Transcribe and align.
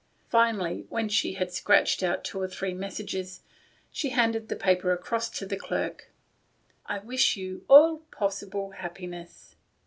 Finally, 0.29 0.87
when 0.89 1.07
she 1.07 1.33
had 1.33 1.51
scratched 1.53 2.01
out 2.01 2.23
two 2.23 2.41
or 2.41 2.47
three 2.47 2.73
messages, 2.73 3.43
she 3.91 4.09
handed 4.09 4.49
the 4.49 4.55
paper 4.55 4.91
across 4.91 5.29
to 5.29 5.45
the 5.45 5.55
clerk. 5.55 6.09
"I 6.87 6.97
wish 6.97 7.37
you 7.37 7.63
all 7.69 7.97
possible 8.09 8.71
happiness. 8.71 9.57